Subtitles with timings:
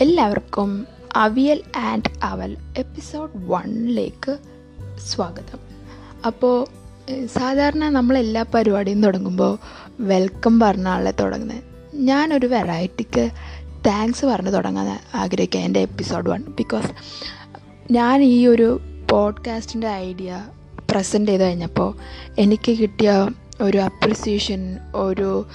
[0.00, 0.86] എല്ലാവർക്കും
[1.16, 4.38] അവിയൽ ആൻഡ് അവൽ എപ്പിസോഡ് വണ്ണിലേക്ക്
[4.98, 5.58] സ്വാഗതം.
[6.26, 6.66] അപ്പോൾ
[7.26, 9.58] സാധാരണ നമ്മളെല്ലാ പരിപാടിയും തുടങ്ങുമ്പോൾ
[10.00, 11.62] വെൽക്കം പറഞ്ഞാണല്ലേ തുടങ്ങുന്നത്.
[11.94, 13.30] ഞാനൊരു വെറൈറ്റിക്ക്
[13.86, 16.90] താങ്ക്സ് പറഞ്ഞ് തുടങ്ങാൻ ആഗ്രഹിക്കുക എന്റെ എപ്പിസോഡ് വൺ ബിക്കോസ്
[17.90, 18.80] ഞാൻ ഈ ഒരു
[19.10, 20.46] പോഡ്കാസ്റ്റിന്റെ ഐഡിയ
[20.90, 21.94] പ്രസന്റ് ചെയ്ത് കഴിഞ്ഞപ്പോൾ
[22.38, 23.30] എനിക്ക് കിട്ടിയ
[23.60, 25.46] ഒരു അപ്രിസിയേഷൻ ഒരു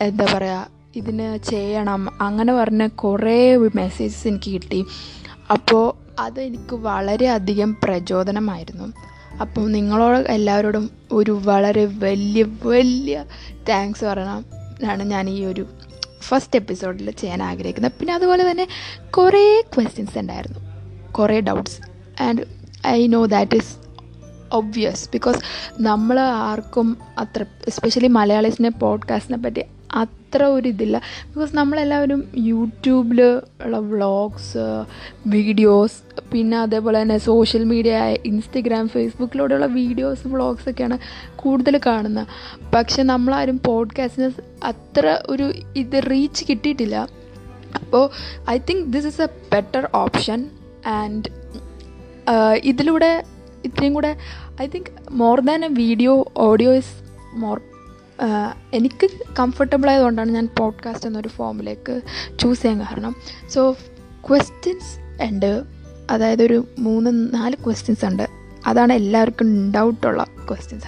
[0.00, 4.86] എന്താ പറയുക ഇതിന് ചെയ്യണം അങ്ങനെ പറഞ്ഞ കുറേ മെസ്സേജസ് എനിക്ക് കിട്ടി.
[5.50, 8.92] അപ്പോൾ അത് എനിക്ക് വളരെയധികം പ്രചോദനമായിരുന്നു.
[9.40, 13.24] അപ്പോൾ നിങ്ങളോട് എല്ലാവരോടും ഒരു വളരെ വലിയ വലിയ
[13.68, 14.44] താങ്ക്സ് പറയണം
[15.08, 15.66] ഞാൻ ഈ ഒരു
[16.22, 17.92] ഫസ്റ്റ് എപ്പിസോഡിൽ ചെയ്യാൻ ആഗ്രഹിക്കുന്നത്.
[17.98, 18.66] പിന്നെ അതുപോലെ തന്നെ
[19.10, 20.58] കുറേ ക്വസ്റ്റ്യൻസ് ഉണ്ടായിരുന്നു.
[21.12, 21.80] കുറേ doubts
[22.22, 22.42] and
[22.86, 23.76] I know that is
[24.52, 25.38] obvious because
[25.80, 29.64] നമ്മൾ ആർക്കും അത്ര എസ്പെഷ്യലി മലയാളീസിനെ പോഡ്കാസ്റ്റിനെ പറ്റി
[30.02, 30.96] അത്ര ഒരു ഇതില്ല.
[31.28, 33.20] ബിക്കോസ് നമ്മളെല്ലാവരും യൂട്യൂബിൽ
[33.64, 34.64] ഉള്ള വ്ളോഗ്സ്
[35.26, 35.98] വീഡിയോസ്
[36.32, 40.98] പിന്നെ അതേപോലെ തന്നെ സോഷ്യൽ മീഡിയ ഇൻസ്റ്റഗ്രാം ഫേസ്ബുക്കിലൂടെയുള്ള വീഡിയോസ് വ്ളോഗ്സൊക്കെയാണ്
[41.36, 42.26] കൂടുതൽ കാണുന്നത്
[42.74, 44.30] പക്ഷെ നമ്മളാരും പോഡ്കാസ്റ്റിന്
[44.62, 46.96] അത്ര ഒരു ഇത് റീച്ച് കിട്ടിയിട്ടില്ല.
[47.80, 48.10] അപ്പോൾ
[48.50, 50.50] I think this is a better option.
[50.86, 51.24] And
[52.64, 53.24] ഇതിലൂടെ
[53.64, 54.16] ഇത്രയും കൂടെ
[54.62, 56.94] I think more than a video audio is
[57.34, 57.56] more
[58.72, 62.00] എനിക്ക് കംഫർട്ടബിൾ ആയതുകൊണ്ടാണ് ഞാൻ പോഡ്കാസ്റ്റ് എന്നൊരു ഫോമിലേക്ക്
[62.38, 63.16] ചൂസ് ചെയ്യാൻ കാരണം.
[63.50, 63.76] സോ
[64.30, 65.62] ക്വസ്റ്റ്യൻസ് ഉണ്ട്.
[66.10, 68.26] അതായത് ഒരു മൂന്ന് നാല് ക്വസ്റ്റ്യൻസ് ഉണ്ട്.
[68.66, 70.86] അതാണ് എല്ലാവർക്കും ഡൗട്ടുള്ള ക്വസ്റ്റ്യൻസ്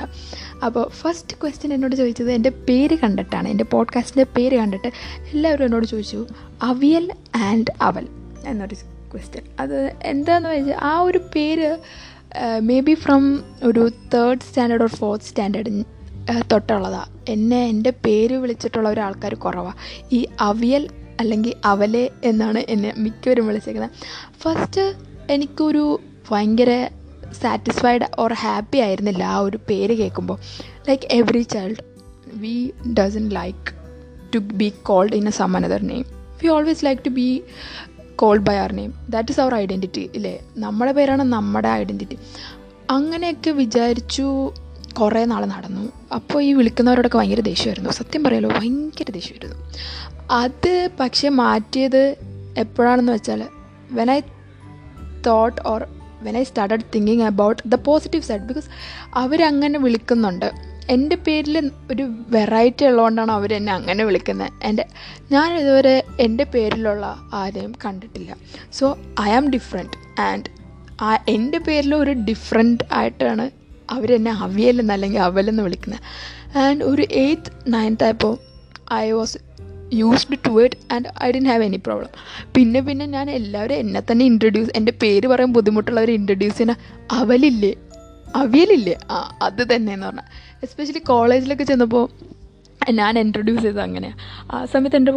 [0.64, 3.48] അപ്പോൾ ഫസ്റ്റ് ക്വസ്റ്റ്യൻ എന്നോട് ചോദിച്ചത് എന്റെ പേര് കണ്ടിട്ടാണ്.
[3.48, 4.88] എന്റെ പോഡ്കാസ്റ്റിന്റെ പേര് കണ്ടിട്ട്
[5.32, 6.26] എല്ലാവരും എന്നോട് ചോദിച്ചു
[6.62, 8.08] അവിയൽ ആൻഡ് അവൽ
[8.46, 8.74] എന്നൊരു
[9.12, 11.76] ക്വസ്റ്റ്യൻ അത് എന്താണെന്ന് വെച്ചാൽ ആ ഒരു പേര്
[12.60, 16.01] മേ ബി ഫ്രം ഒരു third standard or fourth standard
[16.52, 19.78] തൊട്ടുള്ളതാണ് എന്നെ എന്റെ പേര് വിളിച്ചിട്ടുള്ള ഒരാൾക്കാർ കുറവാണ്
[20.12, 20.88] ഈ അവിയൽ
[21.20, 23.90] അല്ലെങ്കിൽ അവലെ എന്നാണ് എന്നെ മിക്കവരും വിളിച്ചേക്കുന്നത്
[24.40, 24.94] ഫസ്റ്റ്
[25.30, 26.00] എനിക്കൊരു
[26.30, 26.70] ഭയങ്കര
[27.42, 30.38] സാറ്റിസ്ഫൈഡ് ഓർ ഹാപ്പി ആയിരുന്നില്ല ആ ഒരു പേര് കേൾക്കുമ്പോൾ
[30.88, 31.82] like every child
[32.36, 33.72] we doesn't like
[34.34, 36.04] to be called in a some another name
[36.42, 37.42] we always like to be
[38.16, 40.40] called by our name that is our identity ഇല്ലേ?
[40.56, 42.18] നമ്മുടെ പേരാണ് നമ്മുടെ ഐഡന്റിറ്റി
[42.90, 44.26] അങ്ങനെയൊക്കെ വിചാരിച്ചു
[45.00, 45.92] കുറേ നാൾ നടന്നു.
[46.14, 47.90] അപ്പോൾ ഈ വിളിക്കുന്നവരോടൊക്കെ ഭയങ്കര ദേഷ്യമായിരുന്നു.
[47.90, 49.56] സത്യം പറയാലോ ഭയങ്കര ദേഷ്യമായിരുന്നു.
[50.30, 52.16] അത് പക്ഷേ മാറ്റിയത്
[52.58, 53.48] എപ്പോഴാണെന്ന് വെച്ചാൽ
[53.90, 54.20] when I
[55.26, 55.86] thought or
[56.22, 58.66] when I started thinking about the positive side because
[59.14, 60.50] അവരങ്ങനെ വിളിക്കുന്നുണ്ട്.
[60.90, 64.86] എന്റെ പേരിൽ ഒരു വെറൈറ്റി ഉള്ളതുകൊണ്ടാണ് അവർ എന്നെ അങ്ങനെ വിളിക്കുന്നത് എന്റെ
[65.32, 68.36] ഞാൻ ഇതുവരെ എന്റെ പേരിലുള്ള ആരെയും കണ്ടിട്ടില്ല.
[68.72, 70.44] So I am different and
[71.02, 73.61] ആ എന്റെ പേരിൽ ഒരു ഡിഫറെന്റ് ആയിട്ടാണ്
[73.92, 76.02] അവരെന്നെ അവിയലെന്ന് അല്ലെങ്കിൽ അവലെന്ന് വിളിക്കുന്നത്
[76.58, 78.34] ആൻഡ് ഒരു എയ്ത്ത് നയൻത്ത് ആയപ്പോൾ
[78.94, 79.38] I was
[79.92, 82.10] used to it and I didn't have any problem
[82.54, 86.76] പിന്നെ പിന്നെ ഞാൻ എല്ലാവരും എന്നെ തന്നെ ഇൻട്രൊഡ്യൂസ് എന്റെ പേര് പറയാൻ ബുദ്ധിമുട്ടുള്ളവർ ഇൻട്രൊഡ്യൂസ് ചെയ്യുന്ന
[87.12, 87.72] അവലില്ലേ?
[88.36, 90.28] അവിയലില്ലേ ആ അത് തന്നെ എന്ന് പറഞ്ഞാൽ
[90.62, 92.04] എസ്പെഷ്യലി കോളേജിലൊക്കെ ചെന്നപ്പോൾ
[92.92, 94.18] ഞാൻ ഇൻട്രൊഡ്യൂസ് ചെയ്തത് അങ്ങനെയാണ്
[94.52, 95.12] ആ സമയത്ത് എന്റെ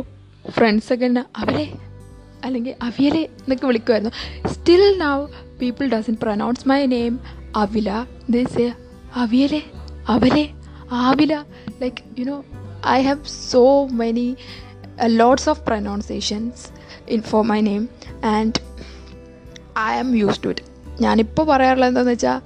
[0.49, 1.65] ഫ്രണ്ട്സൊക്കെ എന്നെ അവരെ
[2.43, 4.13] അല്ലെങ്കിൽ അവിയലെ എന്നൊക്കെ വിളിക്കുമായിരുന്നു
[4.53, 5.15] still now
[5.61, 7.15] people doesn't pronounce my name
[7.55, 8.05] അവില
[9.15, 9.61] Aviyale
[10.07, 10.49] അവലെ
[10.91, 11.43] Avila.
[11.81, 12.43] Like you know
[12.87, 14.37] I have so many
[15.05, 16.67] lots of pronunciations
[17.09, 17.89] in for my name
[18.25, 18.59] and
[19.79, 20.61] I am use to it
[21.01, 22.41] ഞാനിപ്പോൾ പറയാറുള്ളത് എന്താണെന്ന് വെച്ചാൽ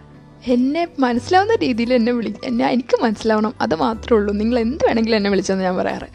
[0.47, 3.53] എന്നെ മനസ്സിലാവുന്ന രീതിയിൽ എന്നെ വിളി എന്നെ എനിക്ക് മനസ്സിലാവണം.
[3.61, 4.33] അത് മാത്രമേ ഉള്ളൂ.
[4.33, 6.07] നിങ്ങൾ എന്ത് വേണമെങ്കിലും എന്നെ വിളിച്ചെന്ന് ഞാൻ പറയാറ്.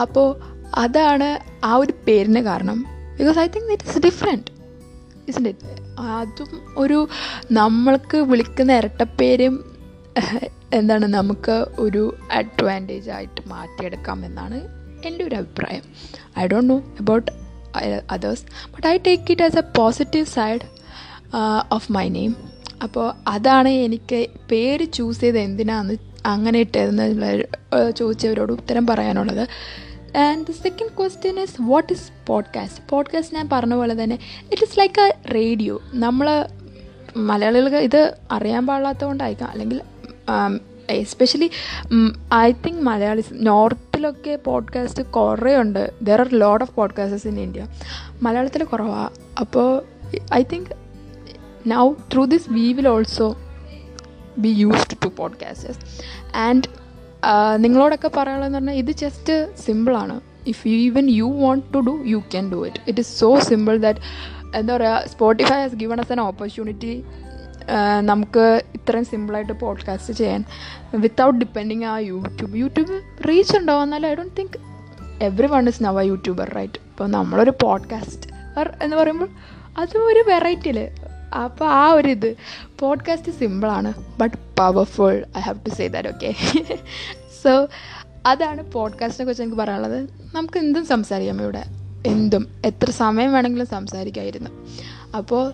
[0.00, 0.40] അപ്പോൾ
[0.74, 2.84] അതാണ് ആ ഒരു പേരിന് കാരണം.
[3.18, 4.50] Because I think it is different
[5.28, 7.08] is it അതും ഒരു
[7.52, 9.56] നമ്മൾക്ക് വിളിക്കുന്ന ഇരട്ടപ്പേരും
[10.72, 12.02] എന്താണ് നമുക്ക് ഒരു
[12.32, 14.58] അഡ്വാന്റേജ് ആയിട്ട് മാറ്റിയെടുക്കാം എന്നാണ്
[15.06, 15.84] എന്റെ ഒരു അഭിപ്രായം.
[16.38, 17.30] I don't know about
[18.08, 20.64] others but I take it as a positive side
[21.72, 22.34] of my name
[22.82, 25.94] അപ്പോൾ അതാണ് എനിക്ക് പേര് ചൂസ് ചെയ്ത് എന്തിനാന്ന്
[26.26, 27.06] അങ്ങനെ ഇട്ടതെന്ന്
[27.96, 29.44] ചോദിച്ചവരോട് ഉത്തരം പറയാനുള്ളത്.
[30.16, 34.18] And the second question is what is podcast podcast ഞാൻ പറഞ്ഞ പോലെ തന്നെ
[34.52, 36.46] it is like a radio നമ്മൾ
[37.16, 39.50] മലയാളികൾക്ക് ഇത് അറിയാൻ പാടില്ലാത്തതുകൊണ്ടായിരിക്കാം.
[39.50, 39.80] അല്ലെങ്കിൽ
[40.90, 41.50] എസ്പെഷ്യലി
[42.34, 47.66] ഐ തിങ്ക് മലയാളീസ് നോർത്തിലൊക്കെ പോഡ്കാസ്റ്റ് കുറേ ഉണ്ട് there are load of podcasters in India
[48.22, 49.10] മലയാളത്തിൽ കുറവാണ്
[49.40, 49.82] അപ്പോൾ
[50.34, 50.70] I think
[51.66, 53.38] now through this we will also
[54.38, 55.78] be used to podcasters
[56.36, 56.85] and
[57.56, 62.52] നിങ്ങളോടൊക്കെ പറയാനുള്ളതെന്ന് പറഞ്ഞാൽ ഇത് ജസ്റ്റ് സിമ്പിളാണ് if you even you want to do you can
[62.52, 64.00] do it it is so simple that
[64.56, 67.04] എന്താ പറയുക Spotify has given us an opportunity
[68.00, 70.44] നമുക്ക് ഇത്രയും സിമ്പിളായിട്ട് പോഡ്കാസ്റ്റ് ചെയ്യാൻ.
[70.94, 73.82] വിത്തൗട്ട് ഡിപ്പെൻഡിങ് ആ യൂട്യൂബ് യൂട്യൂബ് റീച്ച് ഉണ്ടാവും.
[73.82, 74.58] എന്നാലും I don't think
[75.22, 78.30] every one is now a YouTuber right ഇപ്പോൾ നമ്മളൊരു പോഡ്കാസ്റ്റ്
[78.84, 79.28] എന്ന് പറയുമ്പോൾ
[79.78, 80.94] അതും ഒരു വെറൈറ്റി അല്ലേ
[81.34, 82.36] അപ്പോൾ ആ ഒരു ഇത്.
[82.78, 86.34] പോഡ്കാസ്റ്റ് സിമ്പിളാണ് but powerful I have to say that okay
[87.44, 87.68] so
[88.26, 90.08] അതാണ് പോഡ്കാസ്റ്റിനെ കുറിച്ച് എനിക്ക് പറയാനുള്ളത്.
[90.34, 91.64] നമുക്ക് എന്തും സംസാരിക്കാം ഇവിടെ.
[92.06, 92.62] എന്തും.
[92.64, 94.50] എത്ര സമയം വേണമെങ്കിലും സംസാരിക്കായിരുന്നു.
[95.16, 95.52] അപ്പോൾ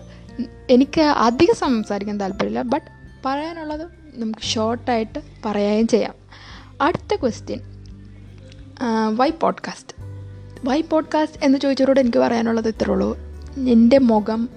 [0.69, 2.85] എനിക്ക് അധികം സംസാരിക്കാൻ താല്പര്യമില്ല ബട്ട്
[3.25, 6.13] പറയാനുള്ളത് നമുക്ക് ഷോർട്ടായിട്ട് പറയുകയും ചെയ്യാം.
[6.81, 7.59] അടുത്ത question
[9.15, 9.93] why podcast
[10.65, 13.17] why podcast എന്ന് ചോദിച്ചവരോട് എനിക്ക് പറയാനുള്ളത് ഇത്രേ ഉള്ളൂ.
[13.67, 14.49] എന്റെ മുഖം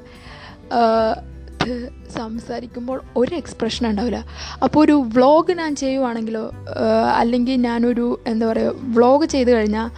[2.17, 4.25] സംസാരിക്കുമ്പോൾ ഒരു എക്സ്പ്രഷൻ ഉണ്ടാവില്ല.
[4.65, 6.51] അപ്പോൾ ഒരു വ്ളോഗ് ഞാൻ ചെയ്യുവാണെങ്കിലോ
[7.19, 9.89] അല്ലെങ്കിൽ ഞാനൊരു എന്താ പറയുക വ്ളോഗ് ചെയ്ത് കഴിഞ്ഞാൽ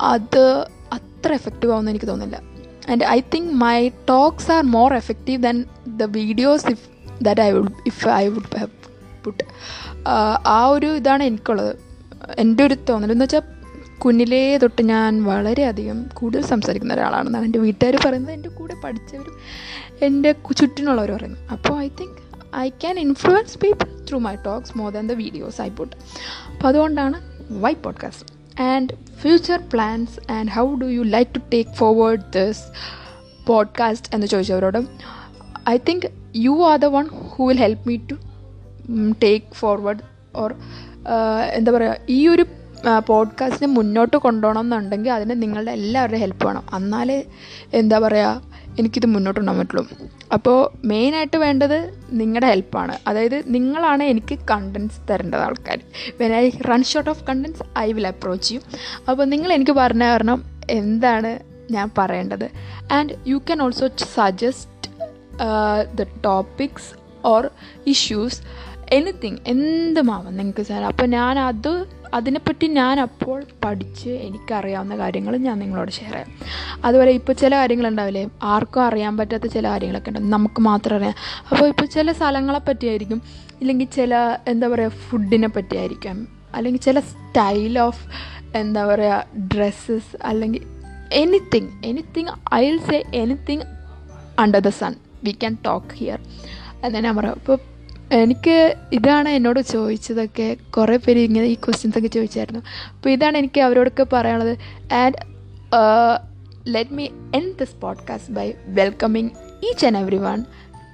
[0.00, 0.44] അത്
[0.92, 2.42] അത്ര എഫക്റ്റീവ് ആവുമെന്ന് എനിക്ക് തോന്നുന്നില്ല.
[2.90, 6.84] And I think my talks are more effective than the videos if
[7.24, 8.70] that I would if I would have
[9.24, 9.44] put
[10.46, 11.72] ആ ഒരു ഇതാണ് എനിക്കുള്ളത്.
[12.38, 13.12] എന്റെ ഒരു തോന്നൽ.
[13.12, 13.42] എന്ന് വെച്ചാൽ
[13.98, 18.34] കുഞ്ഞിലേ തൊട്ട് ഞാൻ വളരെയധികം കൂടുതൽ സംസാരിക്കുന്ന ഒരാളാണെന്നാണ് എന്റെ വീട്ടുകാർ പറയുന്നത്.
[18.34, 19.34] എന്റെ കൂടെ പഠിച്ചവരും
[20.02, 22.18] എന്റെ ചുറ്റിനുള്ളവർ പറയുന്നത് അപ്പോൾ I think
[22.56, 25.96] I can influence people through my talks more than the videos I put
[26.52, 27.18] അപ്പോൾ അതുകൊണ്ടാണ്
[27.50, 32.64] why podcast and future plans and how do you like to take forward this
[33.46, 34.80] podcast എന്ന് ചോദിച്ചവരോട്
[35.68, 36.06] I think
[36.36, 38.16] you are the one who will help me to
[39.22, 40.02] take forward
[40.36, 40.52] or
[41.54, 42.44] എന്താ പറയുക ഈ ഒരു
[43.08, 46.64] പോഡ്കാസ്റ്റിനെ മുന്നോട്ട് കൊണ്ടുപോകണം എന്നുണ്ടെങ്കിൽ അതിന് നിങ്ങളുടെ എല്ലാവരുടെയും ഹെൽപ്പ് വേണം.
[46.74, 47.24] എന്നാലേ
[47.74, 49.84] എന്താ പറയുക എനിക്കിത് മുന്നോട്ട് കൊണ്ടുപോകാൻ പറ്റുള്ളൂ.
[50.34, 51.78] അപ്പോൾ മെയിനായിട്ട് വേണ്ടത്
[52.10, 55.78] നിങ്ങളുടെ ഹെൽപ്പാണ് അതായത് നിങ്ങളാണ് എനിക്ക് കണ്ടൻസ് തരേണ്ടത് ആൾക്കാർ
[56.20, 58.60] when I run short of contents I will approach you
[59.10, 61.38] അപ്പോൾ നിങ്ങൾ എനിക്ക് പറഞ്ഞ കാരണം എന്താണ്
[61.72, 62.50] ഞാൻ പറയേണ്ടത്.
[62.92, 64.90] And you can also suggest
[65.96, 66.90] the topics
[67.24, 67.50] or
[67.86, 68.40] issues
[68.92, 71.72] anything എന്തുമാവാം നിങ്ങൾക്ക് സാർ അപ്പോൾ ഞാൻ അത്
[72.14, 76.28] അതിനെപ്പറ്റി ഞാൻ അപ്പോൾ പഠിച്ച് എനിക്കറിയാവുന്ന കാര്യങ്ങൾ ഞാൻ നിങ്ങളോട് ഷെയർ ചെയ്യാം.
[76.84, 80.30] അതുപോലെ ഇപ്പോൾ ചില കാര്യങ്ങളുണ്ടാവില്ലേ ആർക്കും അറിയാൻ പറ്റാത്ത ചില കാര്യങ്ങളൊക്കെ ഉണ്ടാവും.
[80.30, 81.14] നമുക്ക് മാത്രം അറിയാം.
[81.50, 83.22] അപ്പോൾ ഇപ്പോൾ ചില സ്ഥലങ്ങളെ പറ്റിയായിരിക്കും.
[83.60, 86.28] ഇല്ലെങ്കിൽ ചില എന്താ പറയുക ഫുഡിനെ പറ്റിയായിരിക്കാം.
[86.54, 88.08] അല്ലെങ്കിൽ ചില സ്റ്റൈൽ ഓഫ്
[88.56, 90.62] എന്താ പറയുക ഡ്രസ്സസ് അല്ലെങ്കിൽ
[91.12, 93.62] anything anything I will say anything
[94.38, 96.18] under the sun we can talk here
[96.84, 97.34] എന്ന് ഞാൻ പറയാം.
[97.34, 97.58] അപ്പോൾ
[98.12, 102.60] എനിക്ക് ഇതാണ് എന്നോട് ചോദിച്ചതൊക്കെ കുറേ പേര് ഇങ്ങനെ ഈ ക്വസ്റ്റ്യൻസ് ഒക്കെ ചോദിച്ചായിരുന്നു.
[102.90, 104.58] അപ്പോൾ ഇതാണ് എനിക്ക് അവരോടൊക്കെ പറയാനുള്ളത്.
[104.94, 105.16] And
[106.66, 109.30] let me end this podcast by welcoming
[109.70, 110.44] each and every one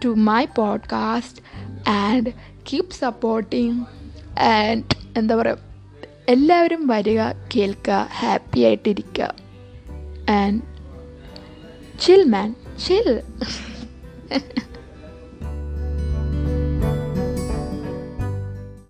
[0.04, 1.42] to my podcast
[1.88, 2.32] and
[2.72, 3.80] keep supporting
[4.38, 4.84] and
[5.19, 5.58] എന്താ പറയുക
[6.28, 7.20] എല്ലാവരും വരിക
[7.54, 9.34] കേൾക്കുക ഹാപ്പി ആയിട്ടിരിക്കുക
[10.30, 10.62] ആൻഡ്
[12.00, 12.54] ചിൽ മാൻ
[12.86, 13.22] ചിൽ